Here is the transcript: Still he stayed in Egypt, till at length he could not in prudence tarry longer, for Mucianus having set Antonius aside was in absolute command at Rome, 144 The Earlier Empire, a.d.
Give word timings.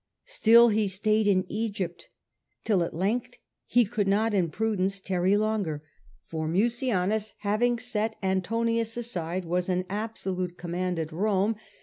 Still 0.25 0.69
he 0.69 0.87
stayed 0.87 1.27
in 1.27 1.45
Egypt, 1.47 2.09
till 2.63 2.81
at 2.81 2.95
length 2.95 3.35
he 3.67 3.85
could 3.85 4.07
not 4.07 4.33
in 4.33 4.49
prudence 4.49 4.99
tarry 4.99 5.37
longer, 5.37 5.83
for 6.25 6.47
Mucianus 6.47 7.35
having 7.41 7.77
set 7.77 8.15
Antonius 8.23 8.97
aside 8.97 9.45
was 9.45 9.69
in 9.69 9.85
absolute 9.91 10.57
command 10.57 10.97
at 10.97 11.11
Rome, 11.11 11.21
144 11.21 11.21
The 11.21 11.29
Earlier 11.29 11.49
Empire, 11.51 11.61
a.d. 11.75 11.79